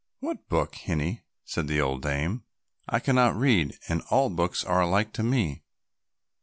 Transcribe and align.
"What 0.19 0.49
book, 0.49 0.73
hinnie?" 0.73 1.21
said 1.45 1.67
the 1.67 1.79
old 1.79 2.01
dame. 2.01 2.43
"I 2.89 2.99
cannot 2.99 3.35
read 3.37 3.77
and 3.87 4.01
all 4.09 4.31
books 4.31 4.63
are 4.65 4.81
alike 4.81 5.13
to 5.13 5.21
me." 5.21 5.61